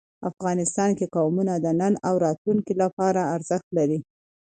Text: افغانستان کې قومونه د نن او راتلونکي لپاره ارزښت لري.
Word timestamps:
افغانستان 0.29 0.89
کې 0.97 1.11
قومونه 1.15 1.53
د 1.57 1.67
نن 1.81 1.93
او 2.07 2.13
راتلونکي 2.25 2.73
لپاره 2.81 3.21
ارزښت 3.35 3.67
لري. 3.77 3.99